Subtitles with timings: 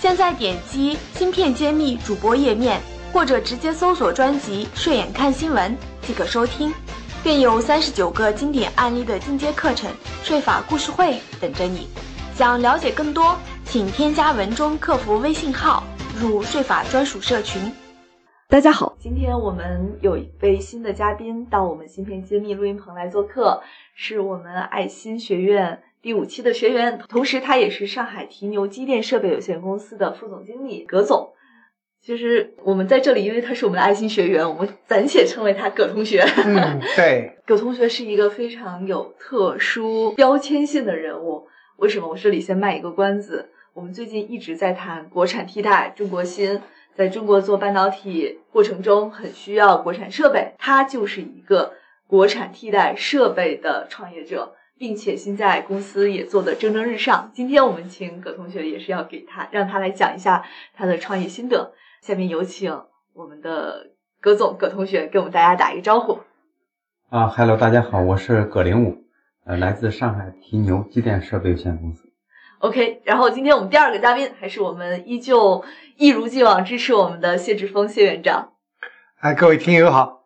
[0.00, 2.80] 现在点击“芯片揭秘”主播页面，
[3.12, 6.72] 或者直接搜索专辑“睡眼看新闻”即可收听，
[7.24, 9.90] 更有三十九个经典案例的进阶课程——
[10.22, 11.88] 税法故事会等着你。
[12.32, 15.82] 想了解更多，请添加文中客服微信号，
[16.16, 17.60] 入税法专属社群。
[18.46, 23.60] 大家好，今天我们有一位新的嘉宾到我们芯片揭秘录音棚来做客，
[23.96, 25.82] 是我们爱心学院。
[26.00, 31.32] 第五期的学员，同时他也是上海提牛机电设备有限公司的副总经理葛总。
[32.00, 36.24] 其实我们在这里，因为他是我们的爱心学员，我们暂且称为他葛同学。
[36.46, 41.48] 嗯， 对，葛同学是一个非常有特殊标签性的人物。
[41.78, 42.08] 为什么？
[42.08, 43.50] 我这里先卖一个关子。
[43.74, 46.60] 我们最近一直在谈国产替代中国芯，
[46.94, 51.74] 在中国做半导体过程中很需要国产设备，他就是一个
[52.06, 54.54] 国产替代设备的创业者。
[54.78, 57.30] 并且现在公司也做得蒸蒸日上。
[57.34, 61.72] 今天我们请葛同学，也是要给他让他来讲一下他的创业心得。
[62.00, 62.80] 下面有请
[63.12, 63.90] 我们的
[64.20, 66.20] 葛总葛同学给我们大家打一个招呼。
[67.10, 69.04] 啊哈喽，大家好，我是葛灵武，
[69.44, 72.12] 呃，来自上海提牛机电设备有限公司。
[72.60, 75.64] OK，然后今天我们第二个嘉宾还是我们依旧
[75.96, 78.52] 一如既往支持我们的谢志峰谢院长。
[79.20, 80.24] 哎，各位听友好。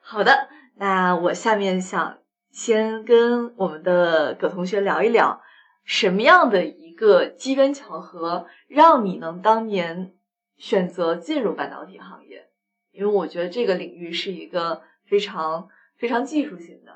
[0.00, 2.18] 好的，那我下面想。
[2.54, 5.42] 先跟我们的葛同学聊一聊，
[5.82, 10.12] 什么样的一个机缘巧合让你能当年
[10.56, 12.46] 选择进入半导体行业？
[12.92, 16.92] 因为我觉得这个领域是一个非常非常技术型的。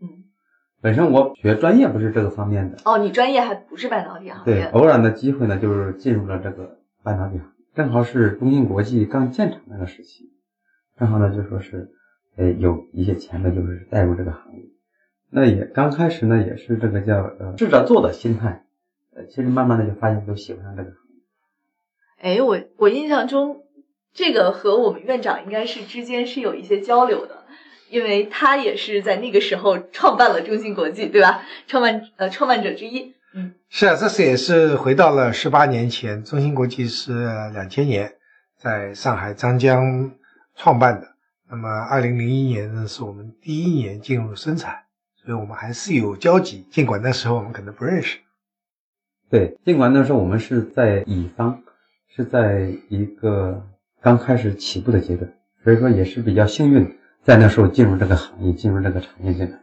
[0.00, 0.24] 嗯，
[0.80, 2.78] 本身我学专业不是这个方面的。
[2.84, 4.52] 哦，你专业还不是半导体行业？
[4.52, 10.32] 对，偶然的机会呢，就是进入了这个半导体行业，正好是中芯国际刚建厂那个时期，
[10.98, 11.88] 正好呢就说是，
[12.36, 14.71] 呃，有一些前辈就是带入这个行业。
[15.34, 18.64] 那也刚开始呢，也是这个叫呃试着做的心态，
[19.16, 22.36] 呃，其实慢慢的就发现都喜欢上这个行业。
[22.36, 23.62] 哎，我我印象中，
[24.12, 27.44] 这个和我们院长应该是之间是有一些交流的，
[27.88, 31.42] 因为他也是在那个时候创办了中芯国际，对吧？
[31.66, 33.14] 创办呃创办者之一。
[33.34, 38.12] 嗯，是啊，这次也是回到了十八年前，中芯国际是两千年
[38.58, 40.12] 在上海张江
[40.54, 41.06] 创办的，
[41.48, 44.76] 那么二零零一年呢，是我们第一年进入生产。
[45.24, 48.18] 所以我们还是有交集，尽管那时候我们可能不认识。
[49.30, 51.62] 对，尽管那时候我们是在乙方，
[52.08, 53.66] 是在一个
[54.00, 59.62] 刚开始起步的阶段，所以说也是比较幸运，在那时候进入这个行业，进入这个产业进来，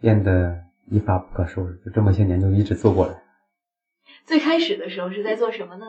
[0.00, 1.74] 变得一发不可收拾。
[1.84, 3.22] 就这么些年就一直做过来。
[4.24, 5.86] 最开始的时候是在做什么呢？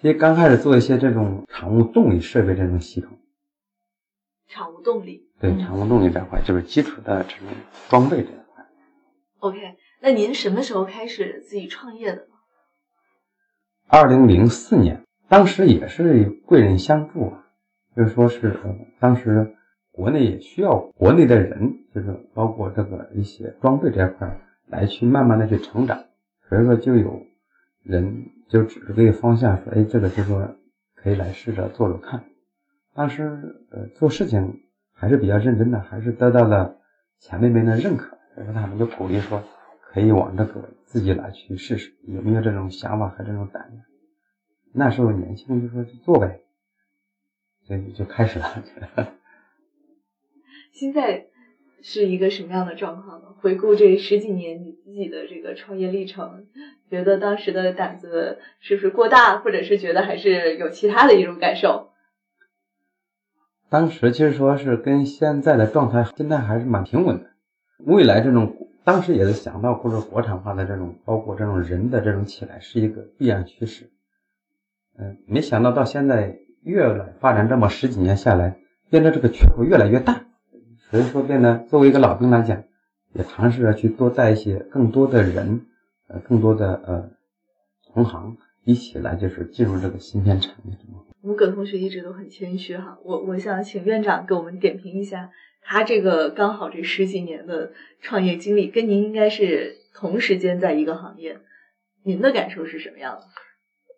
[0.00, 3.18] 其实刚开始做一些这种产物动力设备这种系统。
[4.48, 5.28] 产物动力。
[5.40, 7.46] 对，产物动力这块就是基础的这种
[7.88, 8.66] 装备这一块。
[9.38, 12.34] OK，那您什么时候开始自己创业的呢？
[13.86, 17.46] 二零零四年，当时也是贵人相助啊，
[17.96, 18.58] 就是说是
[18.98, 19.54] 当时
[19.92, 26.04] 国内也需要国内的人，就是包括这个一些装备这一块来去慢慢的去成长，
[26.48, 27.22] 所以说就有
[27.82, 30.56] 人就指出这个方向，说哎，这个就说
[30.94, 32.24] 可以来试着做做看。
[32.94, 34.60] 当时呃做事情。
[35.00, 36.76] 还是比较认真的，还是得到了
[37.20, 39.40] 前辈们的认可，然后他们就鼓励说
[39.80, 43.84] 可以往这个自己来去试试，有没有这种想法和这种胆量？
[44.72, 46.40] 那时候年轻就说去做呗，
[47.62, 48.64] 所以就开始了。
[50.74, 51.26] 现在
[51.80, 53.28] 是一个什么样的状况呢？
[53.40, 56.48] 回顾这十几年你自己的这个创业历程，
[56.90, 61.87] 觉得当时的胆子是不是过大，或者是觉得还是有其他的一种感受？
[63.70, 67.30] 当时其实说是跟现在的状态，现在还是蛮平稳的。
[67.78, 73.90] 未来这种，当时也是想到，或者国产化的这种，包括这种人的这种起来，是一个必然趋势。
[74.98, 78.58] 嗯，没想到到现在越来发展这么十几年下来，
[78.90, 80.24] 变得这个缺口越来越大。
[80.90, 82.64] 所以说，变得作为一个老兵来讲，
[83.12, 85.66] 也尝试着去多带一些更多的人，
[86.08, 87.10] 呃，更多的呃
[87.92, 88.38] 同行
[88.68, 91.02] 一起来，就是进入这个芯片产业中。
[91.22, 95.30] 我们葛同学一直都很谦虚哈，我我想请院长给我们点评一下，
[95.62, 97.72] 他这个刚好这十几年的
[98.02, 101.38] 创业经历，跟您应该是同时间在一个行业，
[102.04, 103.22] 您的感受是什么样的？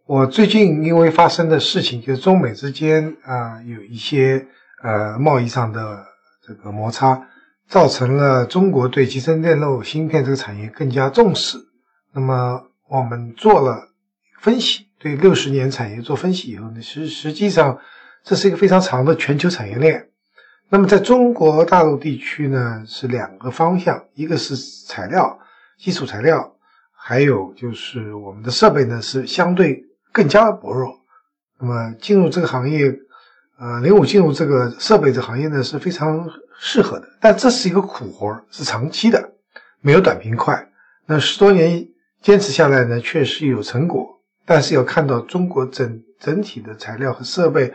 [0.06, 4.46] 我最近因为发生的事情，就是中美之间啊有一些
[4.84, 6.04] 呃贸易上的
[6.46, 7.28] 这个摩擦，
[7.66, 11.58] 造成了中国对集成电路芯片这个产业更加重视。
[12.14, 13.89] 那么我们做了
[14.40, 17.78] 分析，对六十年产业做分析以后呢，实实际上
[18.24, 20.08] 这是一个非常长的全球产业链。
[20.70, 24.56] 那么在中国大陆地区呢，是两个方向，一个是
[24.86, 25.38] 材料、
[25.78, 26.56] 基础材料，
[26.90, 30.98] 还有就是我们的设备呢是相对更加薄弱。
[31.58, 32.90] 那么进入这个行业，
[33.58, 36.26] 呃，零五进入这个设备这行业呢是非常
[36.58, 39.32] 适合的，但这是一个苦活，是长期的，
[39.82, 40.66] 没有短平快。
[41.04, 41.86] 那十多年。
[42.22, 44.19] 坚持下来呢，确实有成果，
[44.50, 47.66] 但是要看到中国整整体的材料和设备，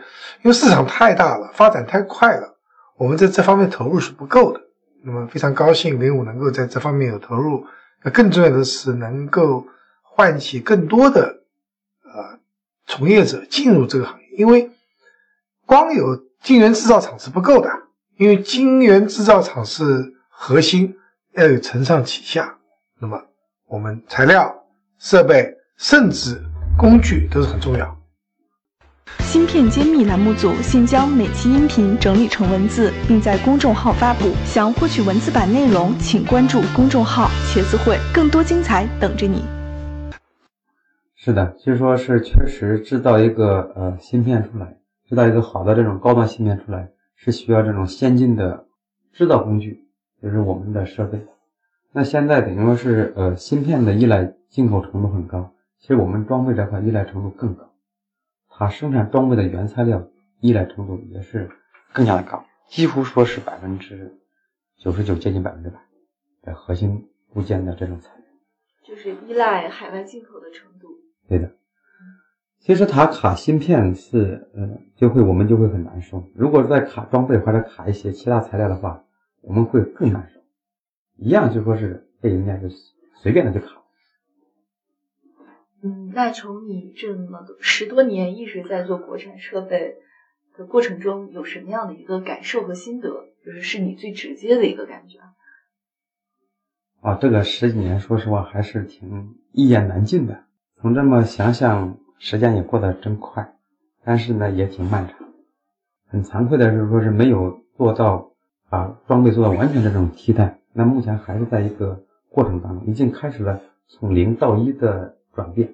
[0.42, 2.54] 因为市场太大了，发展太快了，
[2.98, 4.60] 我们在这方面投入是不够的。
[5.02, 7.64] 那么非常高兴零五能够在这方面有投入，
[8.02, 9.66] 那更重要的是能够
[10.02, 11.22] 唤起更多的
[12.04, 12.38] 呃
[12.86, 14.70] 从业者进入这个行业，因为
[15.64, 17.70] 光有晶圆制造厂是不够的，
[18.18, 20.94] 因为晶圆制造厂是核心，
[21.32, 22.58] 要有承上启下，
[23.00, 23.18] 那么。
[23.66, 24.54] 我们材料、
[24.96, 26.40] 设备甚至
[26.78, 27.96] 工具都是很重要。
[29.20, 34.32] 芯片揭秘栏目组现将每期音频整理成文字，并在公众号发布。
[34.44, 39.42] 想获取文字版内容，请关注公众号“茄子会”，更多精彩等着你。
[41.14, 44.76] 是的，就是说是确实制造一个呃芯片出来，
[45.08, 48.66] 制造一个好的这种高端芯片出来，是需要这种先进的
[49.14, 49.86] 制造工具，
[50.22, 51.24] 就是我们的设备。
[51.92, 57.72] 那现在等于说是，呃，芯片的依赖进口程度很高，其实我们装备这块依赖程度更高，
[58.48, 60.08] 它生产装备的原材料
[60.40, 61.50] 依赖程度也是
[61.92, 64.18] 更加的高，几乎说是百分之
[64.76, 65.78] 九十九，接近百分之百
[66.42, 68.24] 的核心部件的这种材料，
[68.84, 70.88] 就是依赖海外进口的程度。
[71.28, 71.52] 对的，
[72.58, 76.24] 其实它卡芯片是，呃，就会我们就会很难受。
[76.34, 79.04] 如果再卡装备或者卡一些其他材料的话，
[79.42, 80.40] 我们会更难受。
[81.16, 82.68] 一样就说是被人家就
[83.22, 83.82] 随便的就卡。
[85.86, 89.94] 嗯，那从你这么十多年一直在做国产设备
[90.58, 93.08] 的过程中，有什么样的一个感受和心得？
[93.44, 95.20] 就是是你最直接的一个感觉。
[97.02, 100.42] 啊，这个十几年，说实话还是挺一言难尽的。
[100.80, 103.54] 从这么想想，时间也过得真快，
[104.02, 105.16] 但是呢也挺漫长。
[106.08, 108.32] 很惭愧的是，说是没有做到
[108.68, 110.58] 把装备做到完全这种替代。
[110.72, 115.72] 那目前还是在一个过程当中，已经开始了从零到一的转变，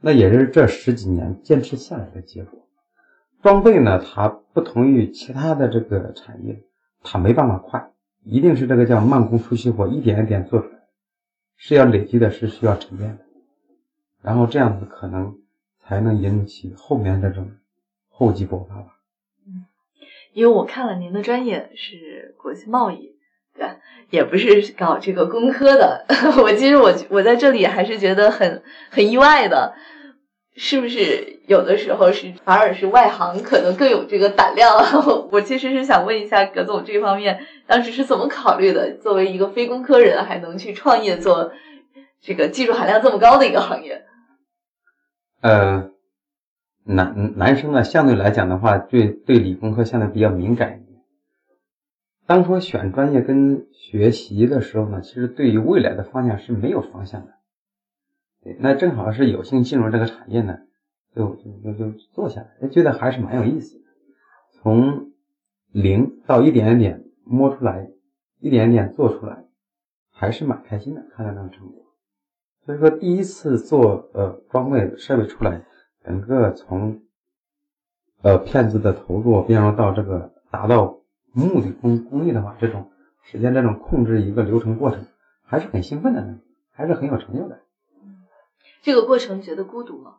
[0.00, 2.66] 那也是这十几年坚持下来的结果。
[3.42, 6.62] 装备呢，它不同于其他的这个产业，
[7.02, 7.92] 它没办法快，
[8.24, 10.80] 一定是这个叫慢工出细活，一点一点做出来，
[11.56, 13.24] 是要累积的，是需要沉淀的，
[14.22, 15.38] 然后这样子可能
[15.78, 17.50] 才能引起后面这种
[18.08, 18.98] 厚积薄发吧。
[19.46, 19.66] 嗯，
[20.32, 23.17] 因为我看了您的专业是国际贸易。
[24.10, 26.04] 也不是搞这个工科的，
[26.42, 29.74] 我其实我我在这里还是觉得很很意外的，
[30.56, 34.74] 是不是有的时候是反而是外行可能更有这个胆量？
[35.30, 38.94] 我其实是想问一下葛总这方面当时是怎么考虑的？
[38.94, 41.52] 作为一个非工科人，还能去创业做
[42.20, 44.04] 这个技术含量这么高的一个行业？
[45.40, 45.90] 呃，
[46.84, 50.80] 男男生呢，相对来讲的话，对对理工科相对比较敏感。
[52.28, 57.32] 当初选专业跟学习的时候呢，其实对于未来的方向是没有方向的。
[58.44, 60.58] 对，那正好是有幸进入这个产业呢，
[61.16, 63.84] 就就就就做下来，觉得还是蛮有意思的。
[64.52, 65.12] 从
[65.72, 67.88] 零到一点点摸出来，
[68.40, 69.46] 一点点做出来，
[70.10, 71.82] 还是蛮开心的，看到那个成果。
[72.66, 75.64] 所以说，第一次做呃装备设备出来，
[76.04, 77.00] 整个从
[78.20, 80.97] 呃片子的投入，变成到这个达到。
[81.32, 82.90] 目的工工艺的话，这种
[83.22, 85.06] 时间这种控制一个流程过程，
[85.42, 86.38] 还是很兴奋的，
[86.72, 87.60] 还是很有成就的。
[88.82, 90.16] 这个过程觉得孤独吗？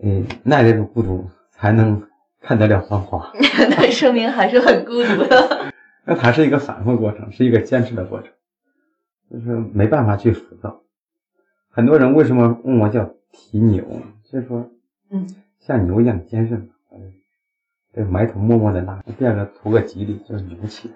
[0.00, 2.08] 嗯，耐得住孤独，才能
[2.40, 3.32] 看得了繁华。
[3.70, 5.72] 那说明还是很孤独的。
[6.06, 8.32] 那它是一个反复过程，是一个坚持的过程，
[9.30, 10.82] 就是没办法去浮躁。
[11.68, 13.84] 很多人为什么问我叫提牛？
[14.24, 14.70] 就是说，
[15.10, 15.26] 嗯，
[15.58, 16.70] 像牛一样坚韧。
[17.92, 20.90] 得埋头默默的拉，第二个图个吉利，就是牛气。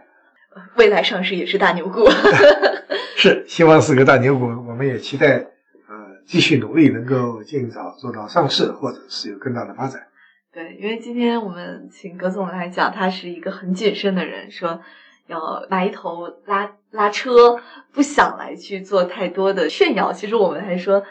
[0.76, 2.04] 未来上市也是大牛股，
[3.16, 4.46] 是希望是个大牛股。
[4.68, 5.38] 我们也期待
[5.88, 5.96] 呃
[6.26, 10.02] 继续努力，能够尽早做到上市，或者是有更大的发展。
[10.52, 14.82] 对，因为今天我们请葛总来讲，他是一个很谨慎的人，说
[15.26, 17.58] 要埋头拉拉车，
[17.92, 20.12] 不想来去做太多的炫耀。
[20.12, 21.02] 其实我们还说。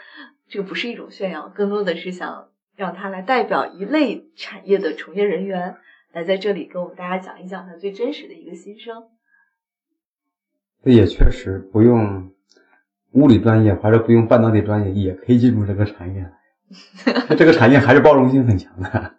[0.48, 2.48] 这个不是一种炫耀，更多的是想
[2.82, 5.76] 让他来代表一类产业的从业人员，
[6.10, 9.04] 来在这里跟我们大家讲一讲他最真实的一个心声。
[10.82, 12.32] 这也确实不用
[13.12, 19.14] 物理专业或者不用半导体专业也可以进入这个产业来，这个产业还是包容性很强的。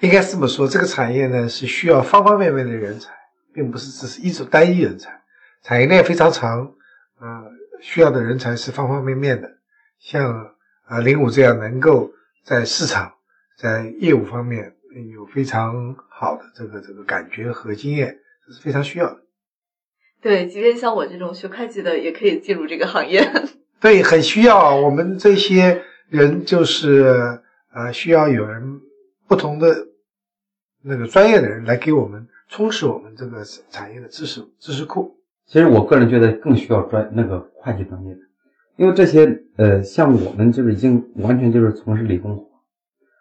[0.00, 3.10] 应该这么说，这个产业呢是需要方方面面的人才，
[3.54, 5.22] 并不是只是一种单一人才，
[5.62, 6.74] 产业链非常长，
[7.20, 7.50] 呃，
[7.80, 9.50] 需要的人才是方方面面的。
[9.98, 10.54] 像
[10.86, 12.10] 啊零五这样能够
[12.44, 13.12] 在市场、
[13.56, 14.74] 在业务方面
[15.14, 19.20] 有非常好的这个这个感觉和经验，这是非常需要的。
[20.20, 23.22] 对，即便像我这种学会计的，也可以进入这个行业。
[23.80, 27.40] 对，很需要我们这些人，就是
[27.72, 28.80] 呃，需要有人
[29.26, 29.88] 不同的。
[30.84, 35.16] 那个专业的人来给我们充实我们这个产业的知识知识库。
[35.46, 38.20] 其实我个人觉得更需要专那个会计专业的，
[38.82, 42.44] 因为这些呃，像我们就是已经完全就是从事理工活，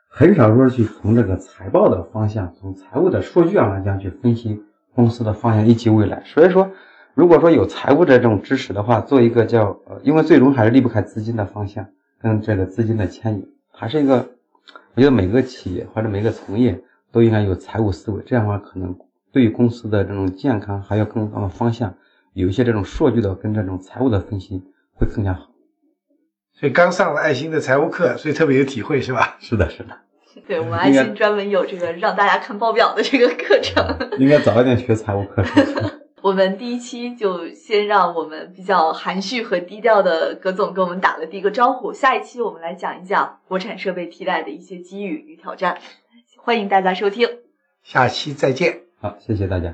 [0.10, 4.60] 很少说去从这个财报的方向，从财务的数据上来讲去分析
[4.96, 6.24] 公司的方向以及未来。
[6.26, 6.72] 所以说，
[7.14, 11.86] 如果说有财务的这种知识的话，做一个叫呃，因为最终还是离不开资金的方向
[12.20, 14.30] 跟这个资金的牵引，还是一个，
[14.96, 16.84] 我觉得每个企业或者每个从业。
[17.14, 18.98] 都应该有财务思维，这样的话可能
[19.34, 21.94] 对于公司的这种健康还有更高的方向，
[22.32, 24.64] 有一些这种数据的跟这种财务的分析
[24.96, 25.51] 会更加好。
[26.62, 29.36] 所以刚上了爱心的财务课，所以特别有体会，是吧？
[29.42, 29.98] 是的，是的。
[30.48, 33.84] 对我们爱心专门有这个让大家看报表的这个课程。
[34.20, 35.92] 应该早一点学财务课程。
[36.22, 45.80] 我们第一期就先让我们比较含蓄和低调的葛总跟我们打了第一个招呼，下一期我们来讲一讲国产设备替代的一些机遇与挑战。
[46.38, 47.28] 欢迎大家收听，
[47.82, 48.82] 下期再见。
[49.02, 49.74] 好，谢谢大家，